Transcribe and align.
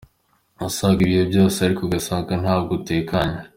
usabwa 0.67 1.03
byose 1.29 1.57
ariko 1.65 1.81
ugasanga 1.83 2.31
ntabwo 2.43 2.71
utekanye. 2.79 3.39